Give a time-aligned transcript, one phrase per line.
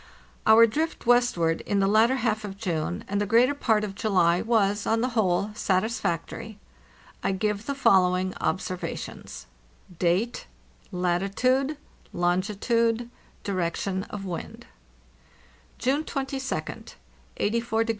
[0.47, 4.41] Our drift westward in the latter half of June and the greater part of July
[4.41, 6.57] was, on the whole, satisfactory.
[7.23, 9.45] I give the following observations:
[9.99, 11.77] DATE | LATITUDE
[12.15, 12.57] LONGITUDE
[13.45, 13.71] sa ly i
[15.77, 16.39] JMNeEZ20e
[17.39, 17.89] ee a G!